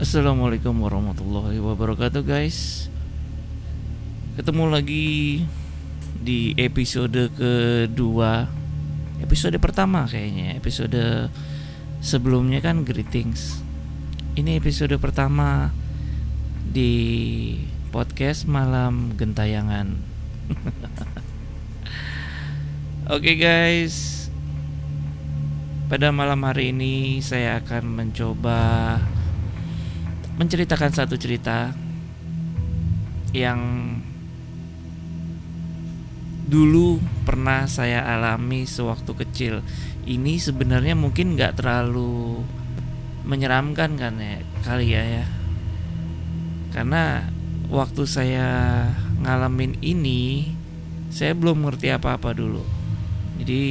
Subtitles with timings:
[0.00, 2.88] Assalamualaikum warahmatullahi wabarakatuh guys.
[4.32, 5.44] Ketemu lagi
[6.16, 8.48] di episode kedua.
[9.20, 11.28] Episode pertama kayaknya Episode
[12.00, 13.60] sebelumnya kan greetings.
[14.40, 15.68] Ini episode pertama
[16.64, 17.60] di
[17.92, 20.00] podcast malam gentayangan.
[23.20, 24.32] Oke guys.
[25.92, 28.96] Pada malam hari ini saya akan mencoba
[30.40, 31.76] menceritakan satu cerita
[33.36, 33.60] yang
[36.48, 36.96] dulu
[37.28, 39.54] pernah saya alami sewaktu kecil.
[40.08, 42.40] Ini sebenarnya mungkin nggak terlalu
[43.28, 45.26] menyeramkan kan ya kali ya ya.
[46.72, 47.28] Karena
[47.68, 48.48] waktu saya
[49.20, 50.48] ngalamin ini
[51.12, 52.64] saya belum ngerti apa-apa dulu.
[53.36, 53.62] Jadi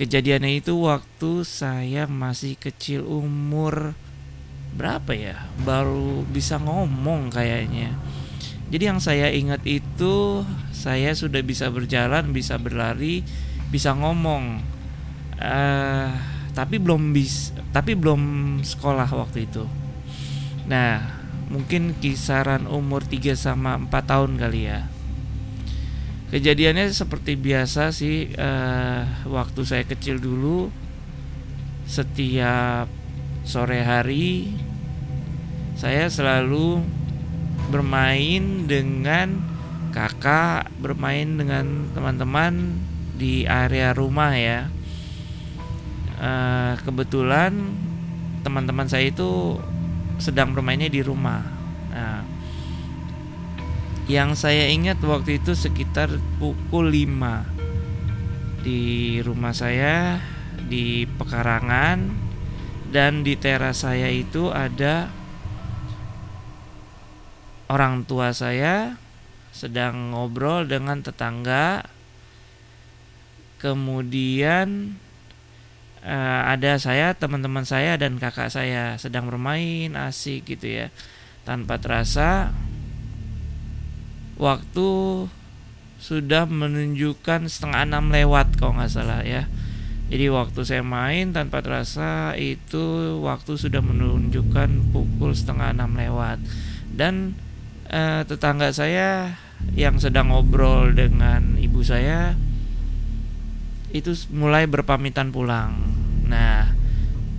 [0.00, 3.92] kejadiannya itu waktu saya masih kecil umur
[4.74, 5.46] berapa ya?
[5.62, 7.94] Baru bisa ngomong kayaknya.
[8.68, 10.42] Jadi yang saya ingat itu
[10.74, 13.22] saya sudah bisa berjalan bisa berlari
[13.70, 14.60] bisa ngomong.
[15.38, 16.10] Uh,
[16.54, 19.66] tapi belum bis tapi belum sekolah waktu itu.
[20.70, 24.80] Nah mungkin kisaran umur 3 sama 4 tahun kali ya.
[26.34, 30.66] Kejadiannya seperti biasa sih uh, waktu saya kecil dulu
[31.84, 32.88] setiap
[33.44, 34.50] sore hari
[35.74, 36.82] saya selalu
[37.68, 39.42] bermain dengan
[39.90, 42.78] kakak, bermain dengan teman-teman
[43.14, 44.70] di area rumah ya.
[46.14, 47.74] Uh, kebetulan
[48.46, 49.58] teman-teman saya itu
[50.22, 51.42] sedang bermainnya di rumah.
[51.90, 52.22] Nah,
[54.06, 60.20] yang saya ingat waktu itu sekitar pukul 5 di rumah saya
[60.64, 62.12] di pekarangan
[62.92, 65.23] dan di teras saya itu ada
[67.68, 68.98] orang tua saya
[69.54, 71.86] sedang ngobrol dengan tetangga.
[73.62, 74.98] Kemudian
[76.04, 80.86] uh, ada saya teman-teman saya dan kakak saya sedang bermain asik gitu ya
[81.48, 82.52] tanpa terasa.
[84.34, 84.88] Waktu
[86.02, 89.48] sudah menunjukkan setengah enam lewat kalau nggak salah ya.
[90.12, 96.44] Jadi waktu saya main tanpa terasa itu waktu sudah menunjukkan pukul setengah enam lewat.
[96.92, 97.32] Dan
[97.88, 99.40] eh, tetangga saya
[99.72, 102.36] yang sedang ngobrol dengan ibu saya
[103.94, 105.78] itu mulai berpamitan pulang.
[106.26, 106.74] Nah,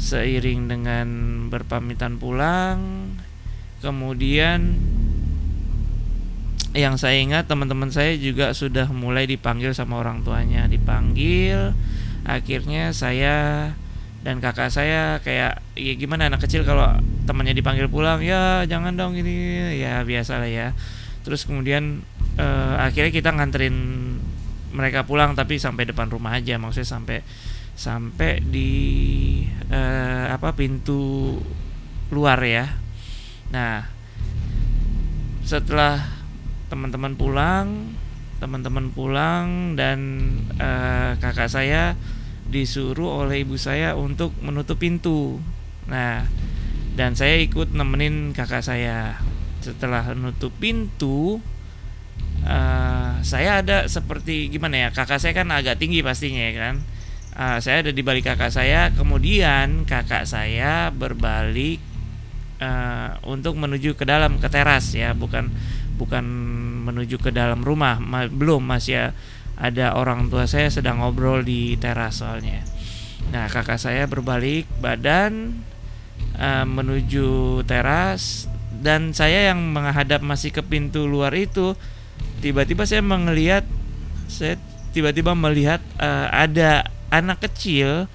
[0.00, 1.06] seiring dengan
[1.46, 3.12] berpamitan pulang,
[3.78, 4.74] kemudian
[6.74, 11.74] yang saya ingat teman-teman saya juga sudah mulai dipanggil sama orang tuanya, dipanggil
[12.26, 13.70] akhirnya saya
[14.20, 17.00] dan kakak saya kayak ya gimana anak kecil kalau
[17.30, 20.74] temannya dipanggil pulang ya jangan dong ini ya biasa lah ya
[21.22, 22.02] terus kemudian
[22.42, 23.76] uh, akhirnya kita nganterin
[24.74, 27.22] mereka pulang tapi sampai depan rumah aja maksudnya sampai
[27.78, 28.70] sampai di
[29.70, 31.38] uh, apa pintu
[32.10, 32.66] luar ya
[33.54, 33.86] nah
[35.46, 36.02] setelah
[36.66, 37.94] teman-teman pulang
[38.42, 40.26] teman-teman pulang dan
[40.58, 41.94] uh, kakak saya
[42.50, 45.38] disuruh oleh ibu saya untuk menutup pintu.
[45.86, 46.26] Nah,
[47.00, 49.16] dan saya ikut nemenin kakak saya.
[49.64, 51.40] Setelah menutup pintu,
[52.44, 54.88] uh, saya ada seperti gimana ya?
[54.92, 56.74] Kakak saya kan agak tinggi pastinya ya kan.
[57.32, 58.92] Uh, saya ada di balik kakak saya.
[58.92, 61.80] Kemudian kakak saya berbalik
[62.60, 65.48] uh, untuk menuju ke dalam ke teras ya, bukan
[65.96, 66.24] bukan
[66.84, 69.12] menuju ke dalam rumah ma belum masih
[69.60, 72.64] ada orang tua saya sedang ngobrol di teras soalnya
[73.28, 75.60] nah kakak saya berbalik badan
[76.40, 78.48] uh, menuju teras
[78.80, 81.76] dan saya yang menghadap masih ke pintu luar itu
[82.40, 83.68] tiba-tiba saya melihat
[84.26, 84.56] saya
[84.90, 88.08] tiba-tiba melihat uh, ada anak kecil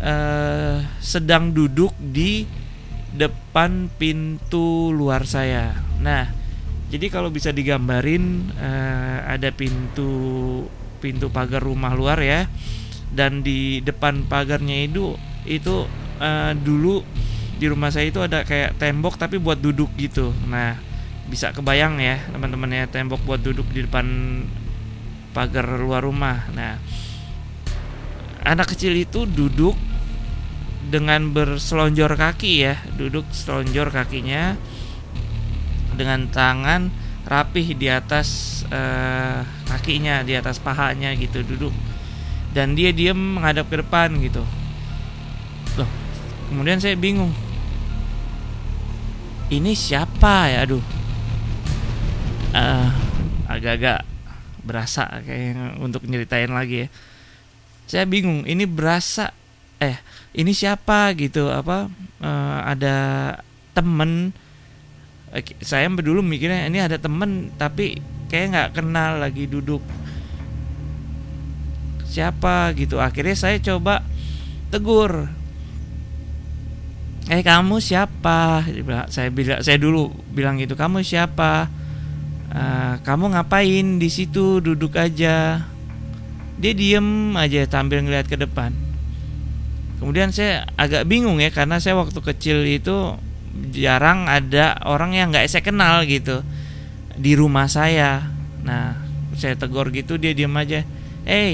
[0.00, 2.48] uh, sedang duduk di
[3.16, 5.72] depan pintu luar saya.
[6.02, 6.28] Nah,
[6.92, 10.10] jadi kalau bisa digambarin uh, ada pintu
[11.00, 12.46] pintu pagar rumah luar ya,
[13.12, 15.16] dan di depan pagarnya itu
[15.46, 15.86] itu
[16.20, 17.02] uh, dulu
[17.56, 20.32] di rumah saya itu ada kayak tembok tapi buat duduk gitu.
[20.48, 20.76] Nah
[21.26, 24.06] bisa kebayang ya teman-teman ya tembok buat duduk di depan
[25.32, 26.46] pagar luar rumah.
[26.52, 26.78] Nah
[28.46, 29.74] anak kecil itu duduk
[30.86, 34.54] dengan berselonjor kaki ya, duduk selonjor kakinya
[35.96, 36.92] dengan tangan
[37.26, 41.74] rapih di atas uh, kakinya di atas pahanya gitu duduk
[42.54, 44.46] dan dia diam menghadap ke depan gitu
[45.74, 45.90] loh
[46.48, 47.34] kemudian saya bingung
[49.50, 50.66] ini siapa ya?
[50.66, 50.82] Aduh.
[52.56, 52.88] Uh,
[53.46, 54.02] agak-agak
[54.66, 56.88] berasa kayak untuk nyeritain lagi ya.
[57.86, 59.30] Saya bingung ini berasa
[59.78, 60.02] eh
[60.34, 61.52] ini siapa gitu?
[61.52, 61.86] Apa
[62.22, 62.96] uh, ada
[63.76, 64.34] temen?
[65.62, 69.84] Saya dulu mikirnya ini ada temen tapi kayak nggak kenal lagi duduk.
[72.08, 72.98] Siapa gitu?
[72.98, 74.02] Akhirnya saya coba
[74.72, 75.30] tegur
[77.26, 78.62] eh kamu siapa?
[79.10, 81.68] Saya bilang saya dulu bilang gitu kamu siapa?
[82.50, 84.62] Uh, kamu ngapain di situ?
[84.62, 85.66] Duduk aja.
[86.56, 88.72] Dia diem aja sambil ngeliat ke depan.
[90.00, 93.16] Kemudian saya agak bingung ya karena saya waktu kecil itu
[93.72, 96.44] jarang ada orang yang nggak saya kenal gitu
[97.16, 98.24] di rumah saya.
[98.64, 99.06] Nah
[99.36, 100.80] saya tegur gitu dia diem aja
[101.26, 101.50] eh hey,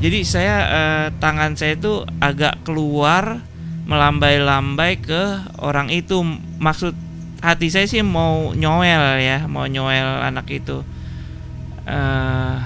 [0.00, 3.44] jadi saya uh, tangan saya itu agak keluar
[3.86, 5.22] melambai-lambai ke
[5.62, 6.20] orang itu.
[6.58, 6.92] Maksud
[7.40, 10.82] hati saya sih mau nyoel ya mau nyoel anak itu.
[11.86, 12.58] Uh,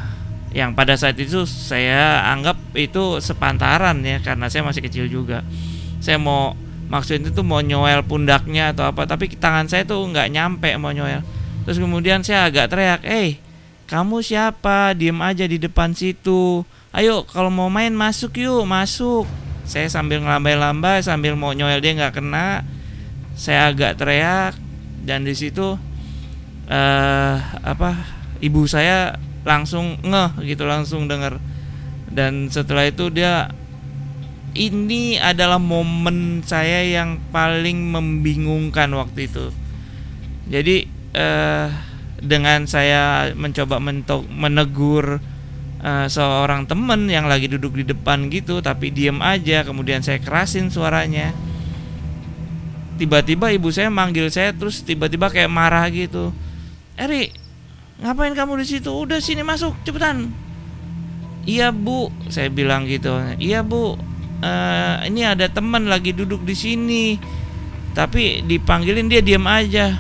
[0.51, 5.45] yang pada saat itu saya anggap itu sepantaran ya karena saya masih kecil juga.
[6.01, 6.57] Saya mau
[6.91, 11.23] maksud itu mau nyoel pundaknya atau apa tapi tangan saya tuh nggak nyampe mau nyoel.
[11.69, 13.39] Terus kemudian saya agak teriak eh
[13.87, 14.97] kamu siapa?
[14.97, 16.65] Diem aja di depan situ.
[16.91, 19.29] Ayo kalau mau main masuk yuk masuk
[19.71, 22.67] saya sambil ngelambai-lambai sambil mau nyoel dia nggak kena
[23.39, 24.59] saya agak teriak
[25.07, 25.79] dan di situ
[26.67, 27.95] uh, apa
[28.43, 29.15] ibu saya
[29.47, 31.39] langsung ngeh gitu langsung dengar
[32.11, 33.55] dan setelah itu dia
[34.55, 39.55] ini adalah momen saya yang paling membingungkan waktu itu.
[40.51, 41.71] Jadi uh,
[42.19, 45.23] dengan saya mencoba mentok menegur
[45.81, 50.69] uh, seorang temen yang lagi duduk di depan gitu tapi diem aja kemudian saya kerasin
[50.69, 51.33] suaranya.
[53.01, 56.37] Tiba-tiba ibu saya manggil saya terus tiba-tiba kayak marah gitu.
[57.01, 57.33] Eri
[58.01, 58.93] ngapain kamu di situ?
[58.93, 60.29] Udah sini masuk cepetan.
[61.49, 63.17] Iya bu saya bilang gitu.
[63.41, 63.97] Iya bu
[64.45, 67.05] uh, ini ada teman lagi duduk di sini.
[67.97, 69.97] Tapi dipanggilin dia diem aja.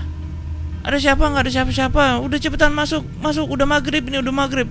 [0.84, 1.24] Ada siapa?
[1.24, 2.04] Nggak ada siapa-siapa.
[2.20, 3.48] Udah cepetan masuk masuk.
[3.48, 4.68] Udah maghrib ini udah maghrib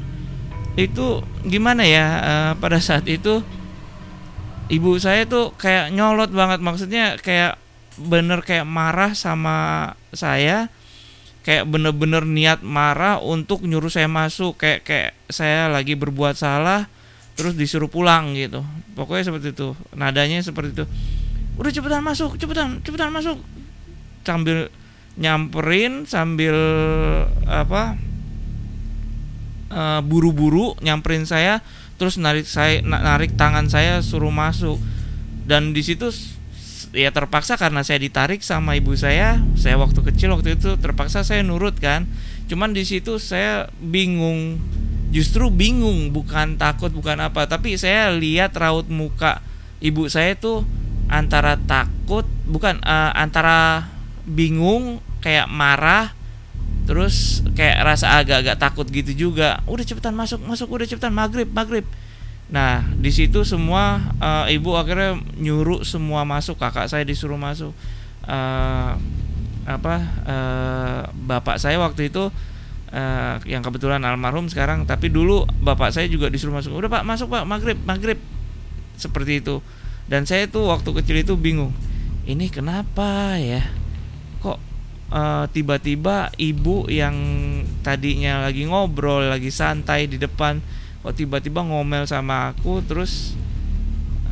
[0.77, 3.41] itu gimana ya uh, pada saat itu
[4.69, 6.59] ibu saya tuh kayak nyolot banget.
[6.61, 7.57] Maksudnya kayak
[7.99, 10.71] bener kayak marah sama saya
[11.43, 16.87] kayak bener-bener niat marah untuk nyuruh saya masuk kayak kayak saya lagi berbuat salah
[17.33, 18.63] terus disuruh pulang gitu.
[18.93, 20.85] Pokoknya seperti itu nadanya seperti itu.
[21.59, 23.39] Udah cepetan masuk cepetan cepetan masuk.
[24.23, 24.69] Sambil
[25.19, 26.55] nyamperin sambil
[27.43, 27.99] apa
[29.69, 31.61] uh, buru-buru nyamperin saya
[31.99, 34.79] terus narik saya narik tangan saya suruh masuk.
[35.49, 36.13] Dan di situ
[36.93, 41.41] ya terpaksa karena saya ditarik sama ibu saya saya waktu kecil waktu itu terpaksa saya
[41.41, 42.05] nurut kan.
[42.49, 44.61] Cuman di situ saya bingung
[45.09, 47.49] justru bingung bukan takut bukan apa.
[47.49, 49.41] Tapi saya lihat raut muka
[49.81, 50.63] ibu saya tuh
[51.09, 53.89] antara takut bukan uh, antara
[54.29, 56.13] bingung kayak marah
[56.89, 59.61] terus kayak rasa agak-agak takut gitu juga.
[59.69, 61.85] Udah cepetan masuk masuk udah cepetan maghrib maghrib.
[62.49, 67.77] Nah di situ semua uh, ibu akhirnya nyuruh semua masuk kakak saya disuruh masuk.
[68.25, 68.97] Uh,
[69.69, 72.33] apa uh, bapak saya waktu itu
[72.89, 76.73] uh, yang kebetulan almarhum sekarang tapi dulu bapak saya juga disuruh masuk.
[76.73, 78.17] Udah pak masuk pak maghrib maghrib.
[78.97, 79.61] Seperti itu.
[80.09, 81.69] Dan saya tuh waktu kecil itu bingung
[82.25, 83.61] ini kenapa ya
[85.13, 87.15] eh, tiba-tiba ibu yang
[87.81, 90.61] tadinya lagi ngobrol lagi santai di depan
[90.99, 93.39] kok tiba-tiba ngomel sama aku terus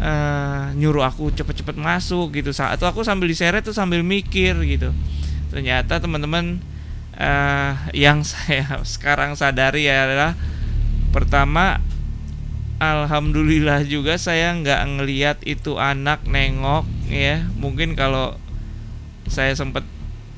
[0.01, 2.53] uh, nyuruh aku cepet-cepet masuk gitu.
[2.53, 4.93] Saat aku sambil diseret tuh sambil mikir gitu.
[5.49, 6.61] Ternyata teman-teman
[7.17, 10.37] uh, yang saya sekarang sadari adalah
[11.15, 11.81] pertama
[12.77, 17.47] alhamdulillah juga saya nggak ngeliat itu anak nengok ya.
[17.57, 18.37] Mungkin kalau
[19.27, 19.83] saya sempat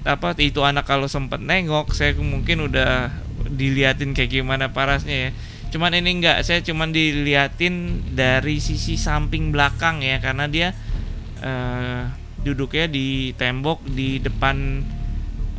[0.08, 3.12] apa itu anak kalau sempat nengok saya mungkin udah
[3.51, 5.32] diliatin kayak gimana parasnya ya.
[5.70, 10.74] Cuman ini enggak saya cuman diliatin dari sisi samping belakang ya karena dia
[11.44, 12.10] uh,
[12.41, 14.82] duduknya di tembok di depan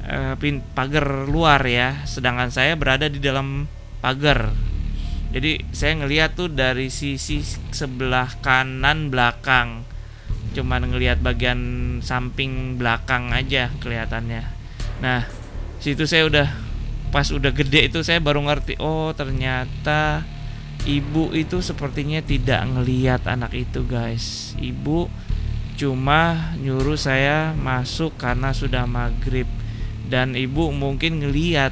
[0.09, 0.35] uh,
[0.73, 2.03] pagar luar ya.
[2.09, 3.69] Sedangkan saya berada di dalam
[4.01, 4.51] pagar.
[5.31, 7.39] Jadi saya ngeliat tuh dari sisi
[7.71, 9.90] sebelah kanan belakang
[10.51, 11.59] cuman ngelihat bagian
[12.03, 14.43] samping belakang aja kelihatannya.
[15.01, 15.27] Nah
[15.79, 16.49] situ saya udah
[17.11, 20.23] pas udah gede itu saya baru ngerti oh ternyata
[20.87, 24.55] ibu itu sepertinya tidak ngelihat anak itu guys.
[24.59, 25.11] Ibu
[25.81, 29.49] cuma nyuruh saya masuk karena sudah maghrib.
[30.11, 31.71] Dan ibu mungkin ngeliat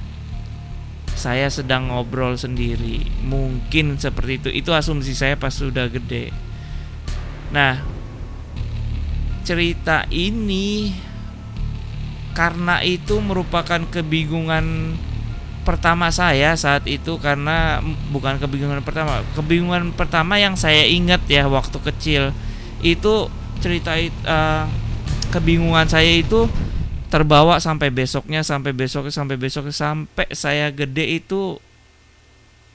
[1.19, 3.11] saya sedang ngobrol sendiri.
[3.27, 4.51] Mungkin seperti itu.
[4.55, 6.31] Itu asumsi saya pas sudah gede.
[7.51, 7.98] Nah
[9.49, 10.93] cerita ini
[12.37, 14.93] karena itu merupakan kebingungan
[15.65, 17.81] pertama saya saat itu karena
[18.13, 22.37] bukan kebingungan pertama kebingungan pertama yang saya ingat ya waktu kecil.
[22.85, 23.33] Itu
[23.65, 23.97] cerita
[24.29, 24.69] uh,
[25.33, 26.45] kebingungan saya itu
[27.09, 31.57] terbawa sampai besoknya sampai besoknya sampai besoknya sampai saya gede itu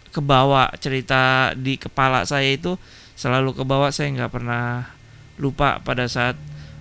[0.09, 2.81] kebawa cerita di kepala saya itu
[3.13, 3.93] selalu kebawa.
[3.93, 4.89] Saya nggak pernah
[5.37, 6.37] lupa pada saat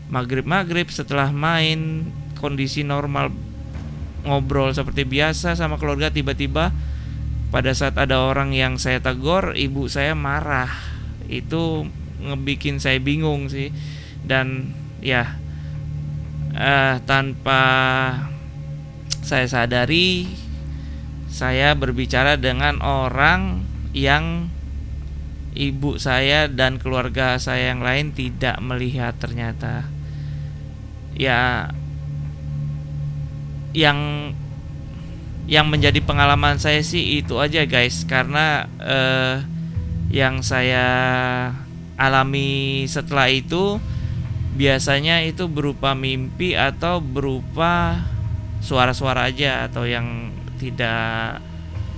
[0.08, 3.30] maghrib maghrib setelah main kondisi normal
[4.22, 6.70] ngobrol seperti biasa sama keluarga tiba-tiba
[7.52, 10.72] pada saat ada orang yang saya tegur ibu saya marah.
[11.28, 11.84] Itu
[12.24, 13.68] ngebikin saya bingung sih.
[14.24, 14.72] Dan
[15.04, 15.36] ya
[16.56, 17.62] uh, tanpa
[19.20, 20.32] saya sadari
[21.28, 24.48] saya berbicara dengan orang yang
[25.52, 29.91] ibu saya dan keluarga saya yang lain tidak melihat ternyata
[31.16, 31.68] ya
[33.72, 34.32] yang
[35.48, 39.42] yang menjadi pengalaman saya sih itu aja guys karena uh,
[40.12, 40.86] yang saya
[41.96, 43.80] alami setelah itu
[44.52, 48.04] biasanya itu berupa mimpi atau berupa
[48.60, 51.40] suara-suara aja atau yang tidak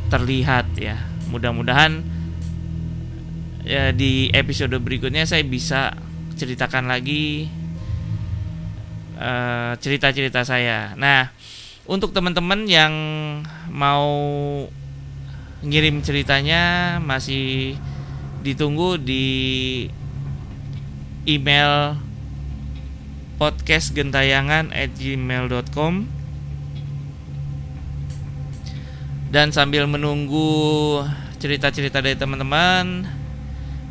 [0.09, 0.97] terlihat ya.
[1.29, 2.01] Mudah-mudahan
[3.67, 5.97] ya di episode berikutnya saya bisa
[6.39, 7.51] ceritakan lagi
[9.19, 10.93] eh, cerita-cerita saya.
[10.95, 11.31] Nah,
[11.85, 12.95] untuk teman-teman yang
[13.69, 14.09] mau
[15.65, 17.77] ngirim ceritanya masih
[18.45, 19.27] ditunggu di
[21.25, 21.97] email
[23.41, 26.05] podcastgentayangan at gmail.com
[29.33, 31.03] dan sambil menunggu
[31.43, 33.09] cerita-cerita dari teman-teman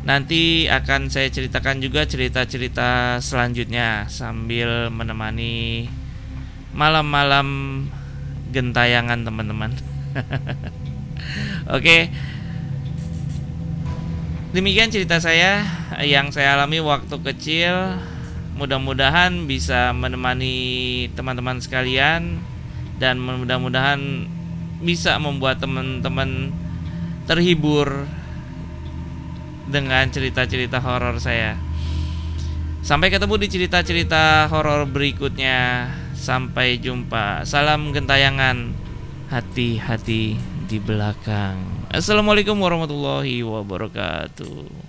[0.04, 5.88] nanti akan saya ceritakan juga cerita-cerita selanjutnya sambil menemani
[6.76, 7.48] malam-malam
[8.52, 9.72] gentayangan teman-teman.
[11.76, 12.12] Oke.
[14.54, 15.66] Demikian cerita saya
[16.04, 17.98] yang saya alami waktu kecil.
[18.54, 20.54] Mudah-mudahan bisa menemani
[21.18, 22.38] teman-teman sekalian
[23.02, 24.30] dan mudah-mudahan
[24.78, 26.54] bisa membuat teman-teman
[27.26, 28.06] terhibur
[29.68, 31.56] dengan cerita-cerita horor saya.
[32.84, 35.88] Sampai ketemu di cerita-cerita horor berikutnya.
[36.12, 37.48] Sampai jumpa.
[37.48, 38.76] Salam gentayangan.
[39.32, 40.36] Hati-hati
[40.68, 41.88] di belakang.
[41.88, 44.83] Assalamualaikum warahmatullahi wabarakatuh.